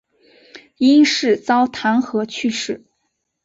[0.77, 2.83] 因事遭弹劾去世。